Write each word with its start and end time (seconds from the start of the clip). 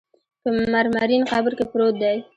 په 0.41 0.49
مرمرین 0.73 1.23
قبر 1.31 1.51
کې 1.57 1.65
پروت 1.71 1.95
دی. 2.01 2.17